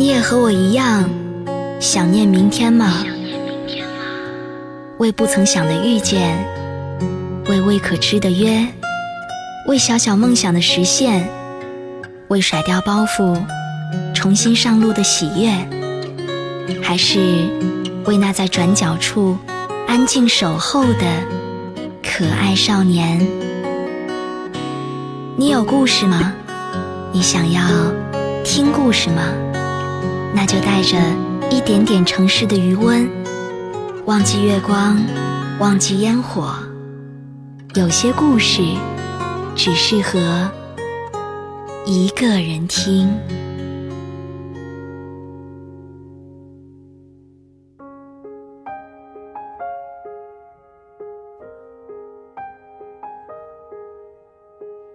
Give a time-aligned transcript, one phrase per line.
[0.00, 1.10] 你也和我一样
[1.78, 3.04] 想念明天吗？
[4.96, 6.42] 为不曾想的遇见，
[7.50, 8.66] 为未可知的约，
[9.66, 11.28] 为小小梦想的实现，
[12.28, 13.38] 为甩掉包袱，
[14.14, 15.52] 重新上路的喜悦，
[16.82, 17.18] 还是
[18.06, 19.36] 为那在转角处
[19.86, 21.04] 安静守候的
[22.02, 23.20] 可爱少年？
[25.36, 26.32] 你有故事吗？
[27.12, 27.60] 你想要
[28.42, 29.24] 听故事吗？
[30.34, 30.96] 那就带着
[31.50, 33.08] 一点点城市的余温，
[34.06, 34.96] 忘记月光，
[35.58, 36.54] 忘记烟火。
[37.74, 38.62] 有些故事
[39.54, 40.50] 只适合
[41.84, 43.14] 一个人听。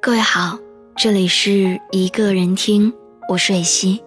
[0.00, 0.58] 各位好，
[0.96, 2.92] 这里是一个人听，
[3.28, 4.02] 我是蕊希。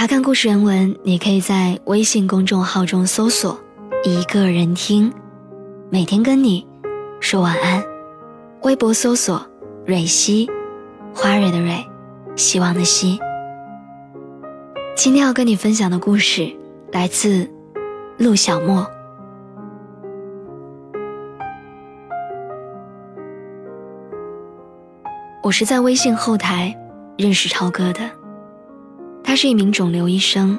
[0.00, 3.60] 查看故事原文，你可以在微信公众号中搜索
[4.02, 5.12] “一个人听”，
[5.92, 6.66] 每天跟你
[7.20, 7.84] 说晚安。
[8.62, 9.46] 微博搜索
[9.84, 10.50] “蕊希”，
[11.14, 11.86] 花蕊的蕊，
[12.34, 13.20] 希望的希。
[14.96, 16.50] 今天要跟你分享的故事
[16.92, 17.46] 来自
[18.16, 18.90] 陆小莫。
[25.42, 26.74] 我是在微信后台
[27.18, 28.19] 认识超哥的。
[29.30, 30.58] 他是一名肿瘤医生，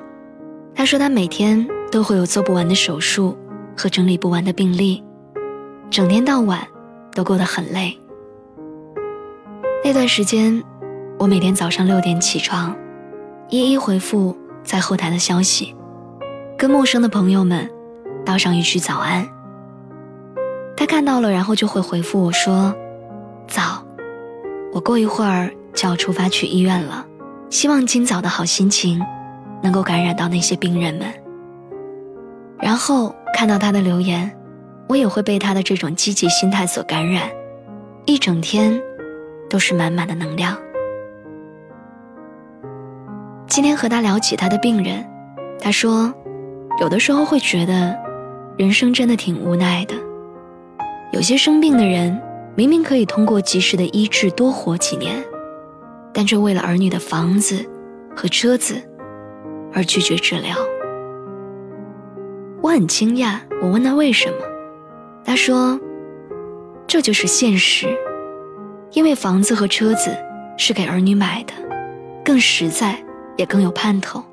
[0.74, 3.38] 他说他每天都会有做不完的手术
[3.76, 5.04] 和整理不完的病历，
[5.90, 6.66] 整天到晚
[7.14, 8.00] 都过得很累。
[9.84, 10.64] 那段时间，
[11.20, 12.74] 我每天早上六点起床，
[13.50, 15.76] 一一回复在后台的消息，
[16.58, 17.70] 跟陌生的朋友们
[18.26, 19.28] 道上一句早安。
[20.78, 22.74] 他看到了，然后就会回复我说
[23.50, 23.86] ：“早，
[24.72, 27.08] 我过一会儿就要出发去医院了。”
[27.52, 29.06] 希望今早的好心情，
[29.62, 31.14] 能够感染到那些病人们。
[32.58, 34.32] 然后看到他的留言，
[34.88, 37.30] 我也会被他的这种积极心态所感染，
[38.06, 38.82] 一整天
[39.50, 40.58] 都是满满的能量。
[43.48, 45.06] 今天和他聊起他的病人，
[45.60, 46.12] 他说，
[46.80, 47.94] 有的时候会觉得，
[48.58, 49.96] 人生真的挺无奈的。
[51.12, 52.18] 有些生病的人，
[52.56, 55.22] 明明可以通过及时的医治多活几年。
[56.14, 57.66] 但却为了儿女的房子
[58.16, 58.76] 和车子
[59.74, 60.56] 而拒绝治疗。
[62.62, 64.38] 我很惊讶，我问他为什么，
[65.24, 65.80] 他说
[66.86, 67.88] ：“这就是现实，
[68.92, 70.16] 因为房子和车子
[70.58, 71.54] 是给儿女买的，
[72.24, 73.04] 更实在
[73.38, 74.24] 也更有盼头。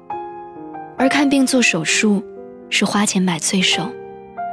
[0.97, 2.23] 而看病做手术
[2.69, 3.89] 是花钱买罪受，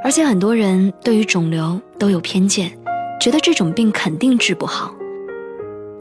[0.04, 2.72] 而且很多人对于肿瘤都有偏见，
[3.20, 4.96] 觉得这种病肯定治不好。”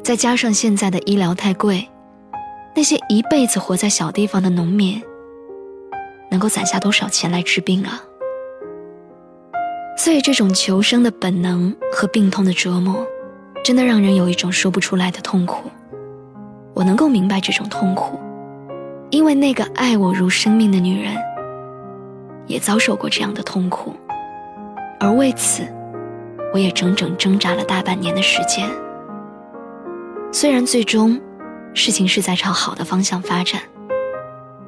[0.05, 1.89] 再加上现在的医疗太贵，
[2.77, 5.03] 那些一辈子活在小地方的农民，
[6.31, 8.03] 能够攒下多少钱来治病啊？
[9.97, 13.03] 所以这种求生的本能和病痛的折磨，
[13.65, 15.71] 真的让人有一种说不出来的痛苦。
[16.75, 18.21] 我能够明白这种痛苦，
[19.09, 21.17] 因为那个爱我如生命的女人，
[22.47, 23.95] 也遭受过这样的痛苦，
[25.01, 25.67] 而为此，
[26.53, 28.69] 我也整整挣扎了大半年的时间。
[30.35, 31.21] 虽然最终，
[31.75, 33.61] 事情是在朝好的方向发展，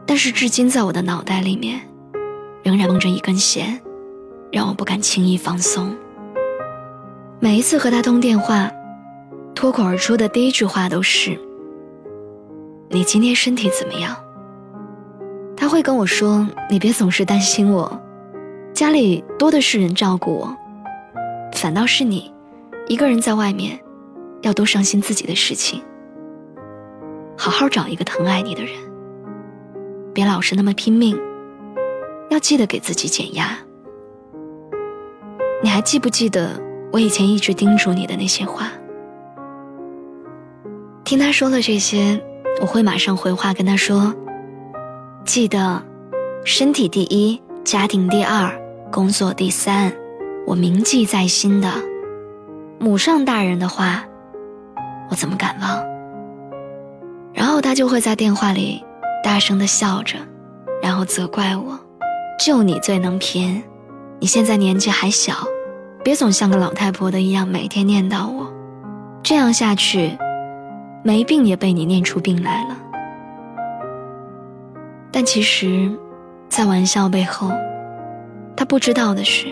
[0.06, 1.80] 但是至今在我的脑袋里面，
[2.62, 3.80] 仍然绷着一根弦，
[4.52, 5.92] 让我不敢轻易放松。
[7.40, 8.70] 每一次和他通电话，
[9.56, 11.36] 脱口而出的第一句话都是
[12.88, 14.16] ：“你今天身体怎么样？”
[15.58, 18.00] 他会跟我说：“你别总是担心我，
[18.72, 20.56] 家里多的是人照顾我，
[21.54, 22.32] 反倒是你，
[22.86, 23.76] 一个人在外面。”
[24.46, 25.82] 要多伤心自己的事情，
[27.36, 28.72] 好好找一个疼爱你的人，
[30.14, 31.18] 别老是那么拼命，
[32.30, 33.58] 要记得给自己减压。
[35.64, 36.62] 你还记不记得
[36.92, 38.70] 我以前一直叮嘱你的那些话？
[41.02, 42.22] 听他说了这些，
[42.60, 44.14] 我会马上回话跟他说：
[45.24, 45.82] 记得，
[46.44, 48.48] 身体第一，家庭第二，
[48.92, 49.92] 工作第三，
[50.46, 51.68] 我铭记在心的，
[52.78, 54.04] 母上大人的话。
[55.08, 55.84] 我怎么敢忘？
[57.32, 58.82] 然后他就会在电话里
[59.22, 60.18] 大声的笑着，
[60.82, 61.78] 然后责怪我
[62.40, 63.62] ：“就你最能拼，
[64.18, 65.34] 你现在年纪还小，
[66.02, 68.50] 别总像个老太婆的一样每天念叨我，
[69.22, 70.16] 这样下去，
[71.04, 72.76] 没病也被你念出病来了。”
[75.12, 75.90] 但其实，
[76.48, 77.50] 在玩笑背后，
[78.56, 79.46] 他不知道的是，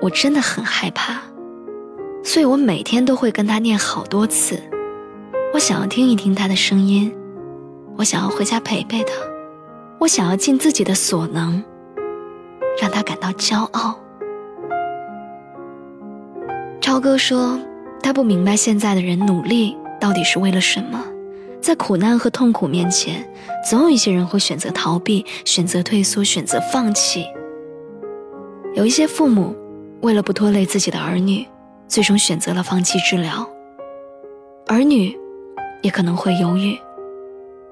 [0.00, 1.20] 我真的很害怕。
[2.22, 4.60] 所以我每天都会跟他念好多次，
[5.54, 7.12] 我想要听一听他的声音，
[7.96, 9.12] 我想要回家陪陪他，
[9.98, 11.62] 我想要尽自己的所能，
[12.80, 13.98] 让他感到骄傲。
[16.80, 17.58] 超哥说，
[18.02, 21.02] 他不明白现在的人努力到底是为了什么，
[21.60, 23.26] 在苦难和痛苦面前，
[23.68, 27.26] 总有一些人会选择逃避，选择退缩，选择放弃。
[28.74, 29.56] 有一些父母，
[30.02, 31.46] 为了不拖累自己的儿女，
[31.88, 33.48] 最终选择了放弃治疗。
[34.66, 35.18] 儿女，
[35.82, 36.78] 也可能会犹豫。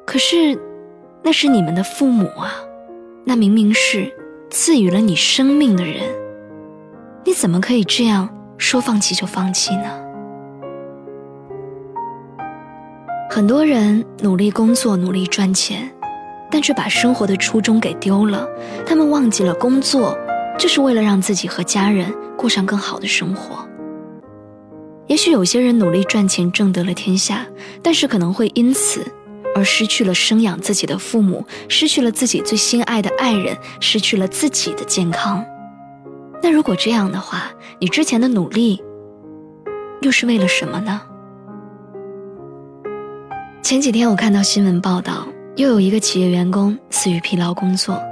[0.06, 0.58] 可是，
[1.22, 2.54] 那是你们的父母啊，
[3.24, 4.10] 那明明是
[4.50, 6.02] 赐予了你生命的人，
[7.24, 10.02] 你怎么可以这样说放弃就放弃呢？
[13.28, 15.90] 很多人努力工作，努力赚钱，
[16.50, 18.48] 但却把生活的初衷给丢了。
[18.86, 20.16] 他们忘记了工作，
[20.58, 23.68] 就是为了让自己和家人过上更好的生活。
[25.08, 27.46] 也许有些人努力赚钱，挣得了天下，
[27.82, 29.06] 但是可能会因此
[29.54, 35.44] 而失去了生养自己的父母，失去了自己最心爱的爱人，失去了自己的健康。
[36.42, 38.82] 那如果这样的话，你之前的努力
[40.00, 41.00] 又是为了什么呢？
[43.62, 48.02] 前几天我看到新闻报道，又有一个企业员工死于疲劳工作。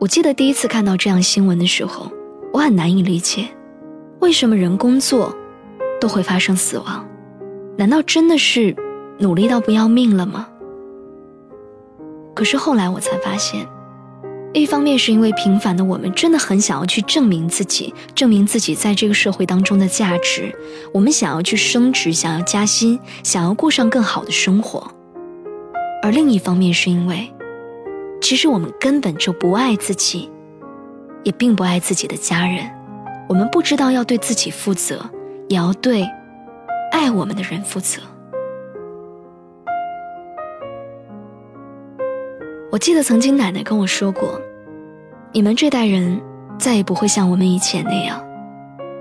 [0.00, 2.10] 我记得第一次看到这样新闻的时候，
[2.52, 3.48] 我很难以理解，
[4.20, 5.36] 为什么人工作。
[6.00, 7.06] 都会发生死亡，
[7.76, 8.74] 难道真的是
[9.18, 10.48] 努力到不要命了吗？
[12.34, 13.66] 可是后来我才发现，
[14.52, 20.54] 一方面是因为平凡的我们真的很想要去证明自己，证明自己在这个社会当中的价值，
[20.92, 24.80] 我们想要去升职，想要加薪，想要过上更好的生活；
[26.02, 27.28] 而另一方面是因为，
[28.20, 30.30] 其实我们根本就不爱自己，
[31.24, 32.70] 也并不爱自己的家人，
[33.28, 35.04] 我们不知道要对自己负责。
[35.48, 36.06] 也要对
[36.92, 38.00] 爱我们的人负责。
[42.70, 44.40] 我记得曾经奶奶跟我说过
[45.32, 46.20] ：“你们这代人
[46.58, 48.22] 再也不会像我们以前那样，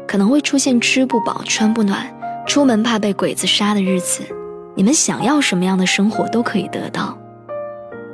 [0.07, 2.07] 可能会出现吃不饱、穿不暖、
[2.47, 4.23] 出门怕被鬼子杀的日子。
[4.73, 7.17] 你们想要什么样的生活都可以得到，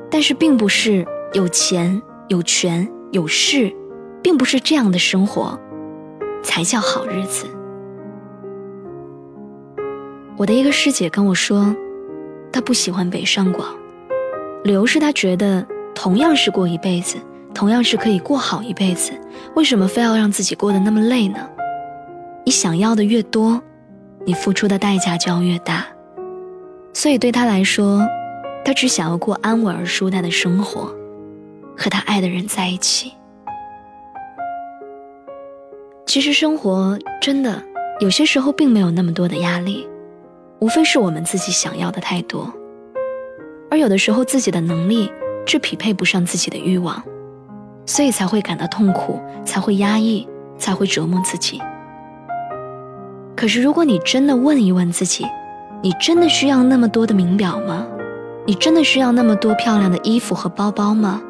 [0.09, 3.71] 但是并不是有钱、有权、有势，
[4.23, 5.59] 并不是这样的生活
[6.41, 7.45] 才叫好日子。”
[10.35, 11.75] 我的一个师姐跟我说，
[12.51, 13.67] 她不喜欢北上广，
[14.63, 17.17] 理由是她觉得同样是过一辈子，
[17.53, 19.11] 同样是可以过好一辈子，
[19.55, 21.47] 为什么非要让自己过得那么累呢？
[22.45, 23.61] 你想要的越多，
[24.25, 25.85] 你付出的代价就要越大。
[26.93, 28.03] 所以对她来说，
[28.65, 30.93] 她只想要过安稳而舒坦的生活，
[31.77, 33.13] 和她爱的人在一起。
[36.07, 37.61] 其实生活真的
[37.99, 39.87] 有些时候并没有那么多的压力。
[40.63, 42.49] 无非是我们自己想要的太多，
[43.69, 45.11] 而有的时候自己的能力
[45.45, 47.03] 却匹配不上自己的欲望，
[47.85, 50.25] 所以才会感到痛苦，才会压抑，
[50.57, 51.61] 才会折磨自己。
[53.35, 55.27] 可是如果你真的问一问自己，
[55.81, 57.85] 你真的需要那么多的名表吗？
[58.45, 61.21] 你真的需要那么多漂亮的衣服和包包吗？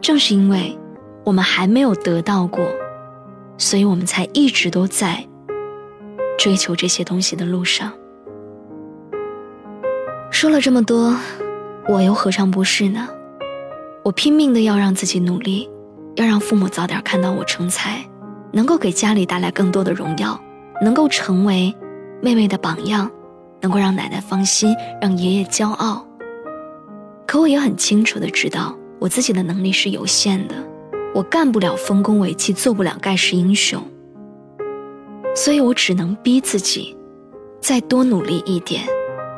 [0.00, 0.74] 正是因为
[1.22, 2.64] 我们还没有得到过，
[3.58, 5.22] 所以我们才一直都在
[6.38, 7.92] 追求这些东西的路上。
[10.38, 11.16] 说了这么多，
[11.88, 13.08] 我又何尝不是呢？
[14.04, 15.66] 我拼命的要让自己努力，
[16.16, 18.04] 要让父母早点看到我成才，
[18.52, 20.38] 能够给家里带来更多的荣耀，
[20.82, 21.74] 能够成为
[22.20, 23.10] 妹妹的榜样，
[23.62, 26.06] 能够让奶奶放心，让爷爷骄傲。
[27.26, 30.54] 可我也很清楚的知道，我自己的能力是有限的，
[31.14, 33.82] 我干不了丰功伟绩，做不了盖世英雄，
[35.34, 36.94] 所以我只能逼自己，
[37.58, 38.82] 再多努力一点。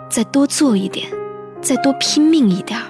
[0.08, 1.06] 再多做一点，
[1.60, 2.86] 再多拼命一点儿。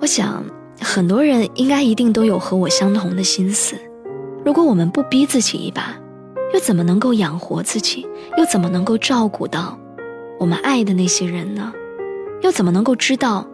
[0.00, 0.44] 我想，
[0.80, 3.76] 很多人应该一定都有和我相同的心思。
[4.44, 5.96] 如果我们不逼自己一把，
[6.54, 8.06] 又怎么能够养活自己？
[8.38, 9.78] 又怎么能够照顾到
[10.38, 11.72] 我们爱的那些人呢？
[12.42, 13.46] 又怎么能够知道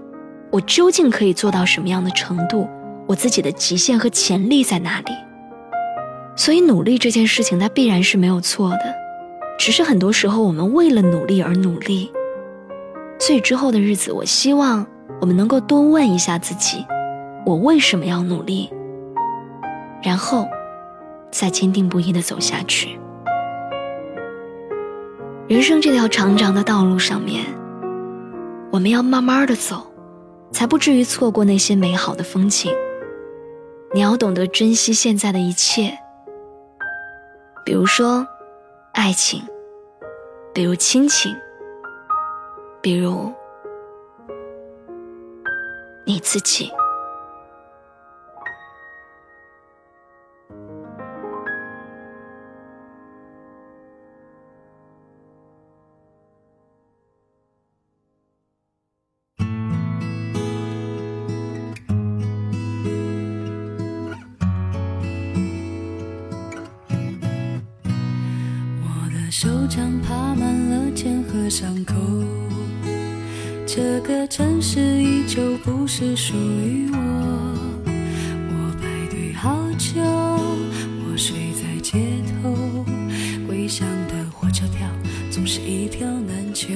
[0.50, 2.68] 我究竟可以做到什么样的程度？
[3.06, 5.12] 我自己的极限和潜力在哪里？
[6.36, 8.94] 所以，努力这件事情，它必然是没有错的。
[9.58, 12.10] 只是很多时候，我们为了努力而努力。
[13.18, 14.86] 所以之后的日子，我希望
[15.20, 16.86] 我们能够多问一下自己：
[17.44, 18.70] 我为什么要努力？
[20.02, 20.46] 然后，
[21.30, 22.98] 再坚定不移的走下去。
[25.48, 27.44] 人生这条长长的道路上面，
[28.70, 29.84] 我们要慢慢的走，
[30.52, 32.72] 才不至于错过那些美好的风景。
[33.92, 35.98] 你要懂得珍惜现在的一切，
[37.64, 38.26] 比如说
[38.92, 39.42] 爱情，
[40.54, 41.34] 比如亲情。
[42.88, 43.30] 比如，
[46.06, 46.70] 你自己。
[68.80, 71.94] 我的手掌爬满了茧和伤口，
[73.70, 76.98] 这个城市依旧不是属于我。
[77.84, 81.98] 我排队好久，我睡在街
[82.42, 82.56] 头，
[83.46, 84.88] 归乡的火车票
[85.30, 86.72] 总是一票难求。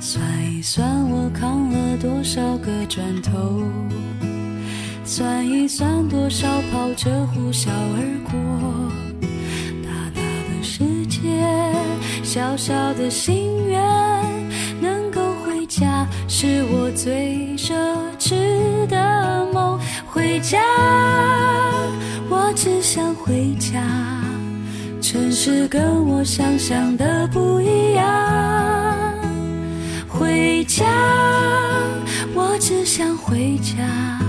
[0.00, 3.62] 算一算我扛了多少个砖头，
[5.04, 8.90] 算一算多少跑车呼啸而过。
[9.82, 11.20] 大大的世界
[12.22, 14.43] 小小的心愿，
[16.44, 17.72] 是我最奢
[18.18, 19.80] 侈的梦。
[20.04, 20.60] 回家，
[22.28, 23.80] 我只想回家。
[25.00, 28.04] 城市跟我想象的不一样。
[30.06, 30.84] 回家，
[32.34, 34.20] 我只想回家。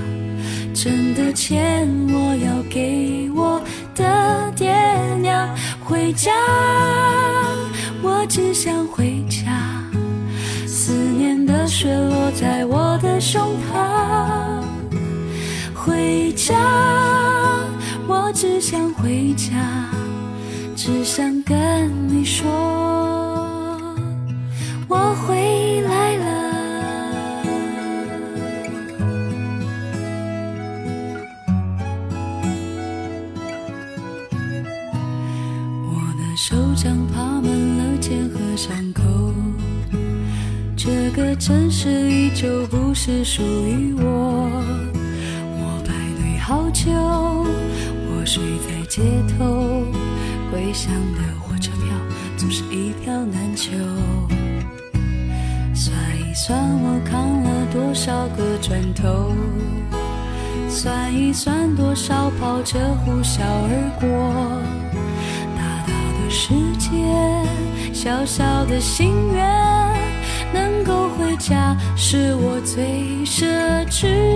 [0.73, 3.61] 挣的钱我要给我
[3.93, 4.73] 的爹
[5.21, 5.53] 娘。
[5.83, 6.31] 回家。
[8.01, 9.34] 我只想回家，
[11.77, 14.63] 雪落在我的胸膛。
[15.73, 16.55] 回家，
[18.07, 19.89] 我只想回家，
[20.73, 21.91] 只想跟
[43.05, 44.49] 是属于我。
[45.59, 49.03] 我排队好久，我睡在街
[49.37, 49.85] 头，
[50.49, 51.95] 归乡的火车票
[52.35, 53.73] 总是一票难求。
[55.75, 59.31] 算一算我扛了多少个砖头，
[60.67, 64.09] 算一算多少跑车呼啸而过，
[65.55, 65.93] 大大
[66.23, 66.89] 的世界。
[67.93, 69.45] 小小的心愿，
[70.53, 73.45] 能够回家，是我最奢
[73.89, 74.34] 侈。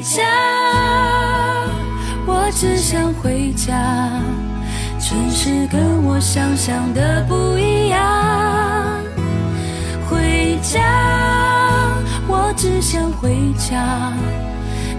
[0.00, 0.24] 家，
[2.26, 3.74] 我只想回家。
[4.98, 7.98] 城市跟我想象的不一样。
[10.08, 10.80] 回家，
[12.28, 14.12] 我只想回家。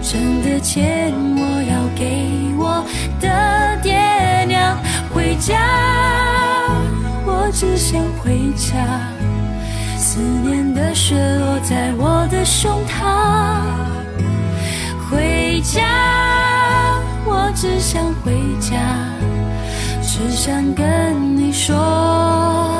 [0.02, 2.84] 挣的钱我要给我
[3.20, 4.76] 的爹娘。
[5.14, 5.56] 回家，
[7.24, 8.76] 我只想回家。
[9.96, 14.01] 思念的雪落在我的胸膛。
[15.62, 18.76] 家，我只想回家，
[20.02, 22.71] 只想跟你说。